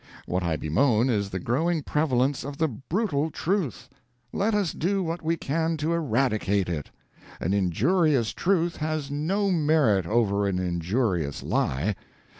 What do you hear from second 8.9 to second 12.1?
no merit over an injurious lie.